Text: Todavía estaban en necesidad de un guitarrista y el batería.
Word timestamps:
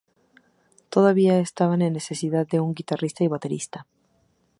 Todavía 0.89 1.37
estaban 1.37 1.83
en 1.83 1.93
necesidad 1.93 2.47
de 2.47 2.59
un 2.59 2.73
guitarrista 2.73 3.21
y 3.21 3.25
el 3.27 3.33
batería. 3.33 3.85